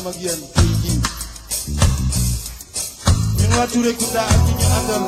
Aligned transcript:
dia 0.00 0.08
magian 0.08 0.40
tinggi 0.56 0.96
Yang 3.36 3.52
lacu 3.52 3.78
rekuta 3.84 4.22
artinya 4.24 4.68
adam. 4.80 5.04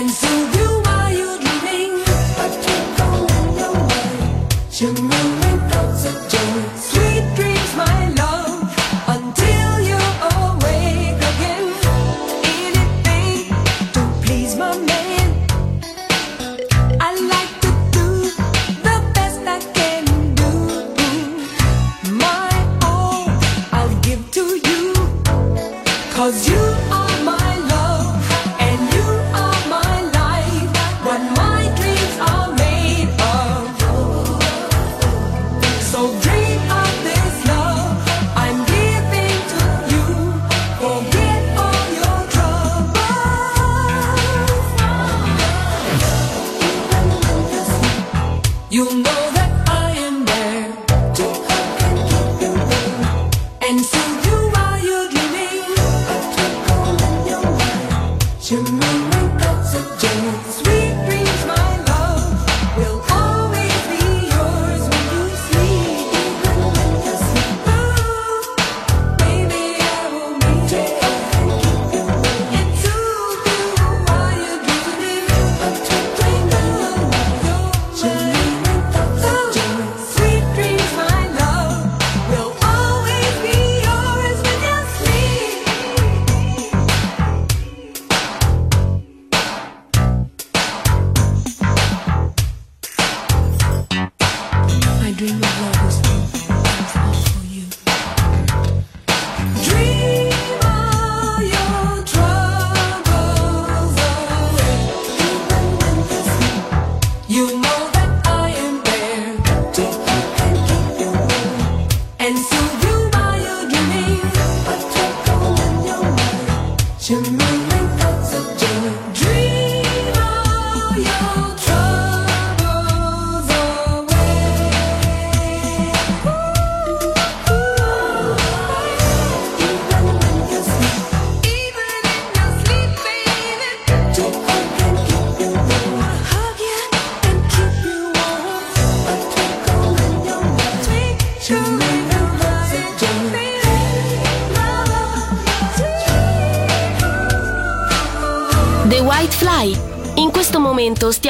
And 0.00 0.10
so 0.10 0.50
you 0.54 0.79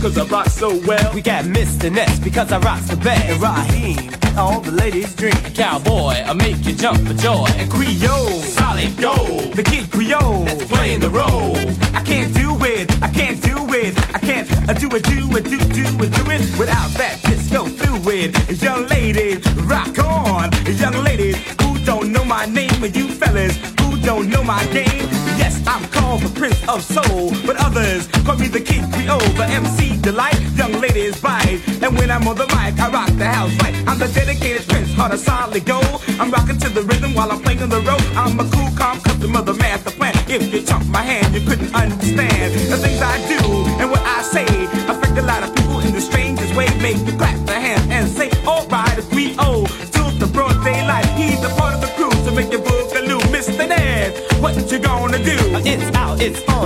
Cause 0.00 0.18
I 0.18 0.24
rock 0.26 0.48
so 0.48 0.68
well. 0.86 1.12
We 1.14 1.22
got 1.22 1.44
Mr. 1.44 1.90
Ness, 1.90 2.18
because 2.20 2.52
I 2.52 2.58
rock 2.58 2.80
the 2.82 2.96
best. 2.96 3.24
And 3.24 3.40
Rahiem, 3.40 4.36
all 4.36 4.60
the 4.60 4.70
ladies 4.70 5.14
drink. 5.14 5.54
Cowboy, 5.54 6.22
I 6.24 6.32
make 6.34 6.64
you 6.64 6.74
jump 6.74 7.06
for 7.06 7.14
joy. 7.14 7.46
And 7.56 7.70
Creole, 7.70 8.40
solid 8.42 8.96
gold. 8.98 9.54
The 9.54 9.62
kid 9.62 9.90
Creole, 9.90 10.44
that's 10.44 10.64
playing 10.66 11.00
the 11.00 11.10
role. 11.10 11.56
I 11.94 12.02
can't 12.04 12.32
do 12.34 12.56
it, 12.64 13.02
I 13.02 13.08
can't 13.08 13.42
do 13.42 13.56
it, 13.74 13.98
I 14.14 14.18
can't 14.18 14.68
uh, 14.68 14.74
do 14.74 14.86
it, 14.94 15.02
do 15.04 15.36
it, 15.36 15.44
do, 15.44 15.58
do 15.58 16.04
it, 16.04 16.12
do 16.12 16.30
it 16.30 16.58
without 16.58 16.90
that 17.00 17.20
disco 17.24 17.64
fluid. 17.64 18.36
Young 18.62 18.86
ladies, 18.86 19.44
rock 19.62 19.98
on. 19.98 20.52
Young 20.66 21.02
ladies, 21.04 21.36
who 21.62 21.78
don't 21.84 22.12
know 22.12 22.24
my 22.24 22.46
name, 22.46 22.84
and 22.84 22.94
you 22.94 23.08
fellas 23.08 23.56
who 23.80 23.98
don't 24.00 24.28
know 24.28 24.44
my 24.44 24.64
game. 24.66 25.15
Yes, 25.36 25.62
I'm 25.66 25.84
called 25.88 26.22
the 26.22 26.32
Prince 26.38 26.60
of 26.68 26.82
Soul, 26.82 27.32
but 27.46 27.56
others 27.56 28.08
call 28.24 28.36
me 28.36 28.48
the 28.48 28.60
King 28.60 28.90
Creole, 28.92 29.18
the 29.36 29.46
MC 29.46 30.00
Delight. 30.00 30.40
Young 30.56 30.72
ladies 30.80 31.20
bite, 31.20 31.60
and 31.82 31.96
when 31.98 32.10
I'm 32.10 32.26
on 32.26 32.36
the 32.36 32.46
mic, 32.46 32.78
I 32.80 32.90
rock 32.90 33.10
the 33.16 33.26
house 33.26 33.54
right. 33.62 33.74
I'm 33.86 33.98
the 33.98 34.08
dedicated 34.08 34.66
Prince, 34.68 34.92
heart 34.94 35.12
of 35.12 35.20
solid 35.20 35.64
gold. 35.64 36.02
I'm 36.18 36.30
rocking 36.30 36.58
to 36.58 36.68
the 36.68 36.82
rhythm 36.82 37.14
while 37.14 37.30
I'm 37.30 37.42
playing 37.42 37.62
on 37.62 37.68
the 37.68 37.80
rope. 37.80 38.06
I'm 38.16 38.38
a 38.40 38.44
cool, 38.50 38.70
calm 38.76 39.00
customer, 39.00 39.42
the 39.42 39.54
master 39.54 39.90
plan. 39.90 40.14
If 40.28 40.52
you 40.52 40.62
chunk 40.62 40.86
my 40.88 41.02
hand, 41.02 41.34
you 41.34 41.42
couldn't 41.46 41.74
understand 41.74 42.54
the 42.70 42.76
things 42.78 43.00
I 43.02 43.16
do 43.28 43.40
and 43.80 43.90
what 43.90 44.02
I 44.02 44.22
say. 44.22 44.46
Affect 44.88 45.18
a 45.18 45.22
lot 45.22 45.42
of 45.42 45.45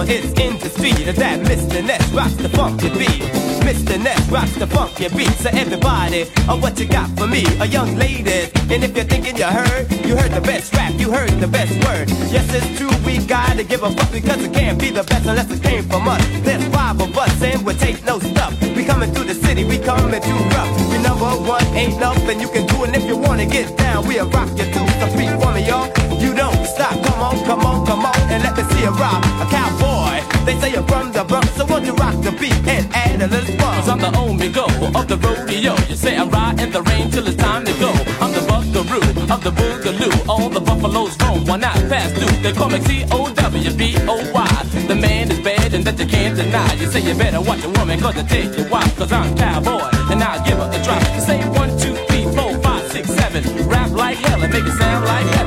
out, 0.01 0.09
it's 0.09 0.26
on, 0.26 0.40
it's 0.40 0.40
into 0.40 0.68
speed. 0.68 1.07
That 1.16 1.40
Mr. 1.40 1.84
Ness 1.84 2.12
rocks 2.12 2.34
the 2.34 2.48
funky 2.48 2.88
beat. 2.90 3.22
Mr. 3.64 4.03
Ness 4.03 4.28
rocks 4.30 4.55
the 4.55 4.66
funky 4.66 5.09
beat. 5.09 5.32
So 5.40 5.51
everybody, 5.51 6.26
oh, 6.48 6.59
what 6.61 6.78
you 6.78 6.86
got 6.86 7.09
for 7.18 7.26
me? 7.26 7.44
A 7.61 7.66
young 7.66 7.96
lady. 7.96 8.51
And 8.70 8.84
if 8.84 8.94
you're 8.96 9.05
thinking 9.05 9.36
you 9.36 9.44
heard, 9.44 9.90
you 10.07 10.16
heard 10.16 10.32
the 10.32 10.40
best 10.40 10.74
rap, 10.74 10.92
you 10.98 11.11
heard 11.11 11.30
the 11.40 11.48
best 11.48 11.72
word. 11.86 12.09
Yes, 12.30 12.46
it's 12.55 12.78
true, 12.78 12.90
we 13.05 13.18
gotta 13.26 13.64
give 13.64 13.82
a 13.82 13.90
fuck 13.90 14.12
because 14.12 14.42
it 14.42 14.53
can't 14.53 14.78
be 14.78 14.90
the 14.90 15.03
best 15.05 15.26
unless 15.26 15.51
it 15.51 15.62
came 15.62 15.84
from 15.84 16.09
us. 16.09 16.24
There's 16.42 16.64
five 16.68 17.01
of 17.01 17.16
us 17.16 17.42
and 17.42 17.64
we 17.64 17.74
take 17.74 18.05
no 18.05 18.18
stuff. 18.18 18.53
We 18.62 18.84
coming 18.84 19.12
through 19.12 19.24
the 19.24 19.34
city, 19.34 19.64
we 19.64 19.78
coming 19.78 20.22
too 20.22 20.40
rough. 20.55 20.70
We 20.90 20.98
number 21.03 21.30
one 21.48 21.64
ain't 21.74 21.98
nothing 21.98 22.40
you 22.40 22.48
can 22.48 22.66
do, 22.66 22.84
and 22.84 22.94
if 22.94 23.05
you 23.05 23.16
wanna 23.16 23.46
get 23.46 23.76
down, 23.76 24.07
we'll 24.07 24.28
rock 24.30 24.51
you 24.51 24.64
to 24.64 24.80
the 25.01 25.14
beat 25.16 25.34
for 25.42 25.53
me, 25.53 25.66
y'all. 25.66 26.09
You 26.20 26.34
don't 26.34 26.64
stop, 26.66 26.92
come 27.02 27.20
on, 27.20 27.44
come 27.44 27.60
on, 27.60 27.86
come 27.86 28.04
on, 28.04 28.16
and 28.32 28.42
let 28.42 28.56
me 28.56 28.62
see 28.70 28.82
you 28.82 28.90
rock. 28.90 29.24
A 29.40 29.46
cowboy, 29.50 30.20
they 30.44 30.54
say 30.60 30.72
you're 30.72 30.86
from 30.86 31.12
the 31.12 31.24
Bronx, 31.24 31.50
so 31.56 31.64
won't 31.66 31.86
you 31.86 31.94
rock 31.94 32.14
the 32.22 32.32
beat 32.32 32.54
and 32.68 32.86
add 32.94 33.22
a 33.22 33.26
little 33.26 33.56
fun? 33.56 33.74
Cause 33.76 33.88
I'm 33.88 33.98
the 33.98 34.12
only 34.18 34.48
go 34.50 34.64
of 34.98 35.08
the 35.08 35.16
rodeo. 35.16 35.74
You 35.88 35.96
say 35.96 36.16
I 36.16 36.24
ride 36.24 36.60
in 36.60 36.70
the 36.72 36.82
rain 36.82 37.10
till 37.10 37.26
it's 37.26 37.36
time 37.36 37.64
to 37.64 37.72
go. 37.80 37.90
I'm 38.20 38.32
the 38.32 38.44
buckaroo 38.48 39.32
of 39.32 39.40
the 39.42 39.50
boogaloo. 39.50 40.28
All 40.28 40.48
the 40.48 40.60
buffaloes 40.60 41.16
roam 41.22 41.44
why 41.46 41.56
not 41.56 41.76
pass 41.88 42.12
through. 42.12 42.36
They 42.42 42.52
call 42.52 42.68
me 42.68 42.80
C-O-W-B-O-Y. 42.80 44.50
The 44.88 44.94
man 44.94 45.30
is 45.30 45.40
bad 45.40 45.72
and 45.74 45.84
that 45.84 45.98
you 45.98 46.06
can't 46.06 46.36
deny. 46.36 46.74
You 46.74 46.86
say 46.86 47.00
you 47.00 47.14
better 47.14 47.40
watch 47.40 47.64
a 47.64 47.70
woman 47.78 47.98
cause 47.98 48.16
I 48.16 48.22
take 48.24 48.56
your 48.56 48.68
wife. 48.68 48.96
Cause 48.96 49.12
I'm 49.12 49.36
cowboy 49.36 49.88
and 50.12 50.22
I'll 50.22 50.44
give 50.44 50.58
her 50.58 50.68
a 50.68 50.84
try. 50.84 51.00
Say 51.18 51.40
one, 51.48 51.70
two, 51.78 51.94
three, 52.08 52.24
four, 52.36 52.52
five, 52.60 52.90
six, 52.92 53.08
seven. 53.08 53.42
Rap 53.68 53.90
like 53.90 54.18
hell 54.18 54.42
and 54.42 54.52
make 54.52 54.64
it 54.64 54.76
sound 54.78 55.04
like 55.04 55.26
heaven. 55.26 55.39